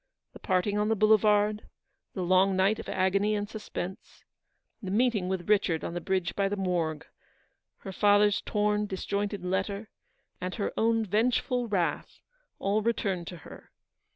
[0.33, 1.67] The parting on the boulevard;
[2.15, 4.23] the long night of agony and suspense;
[4.81, 7.05] the meeting with Richard on the bridge by the Morgue;
[7.81, 9.91] her father's torn, disjointed letter;
[10.41, 12.19] and her own vengeful wrath;
[12.57, 13.69] all returned to her.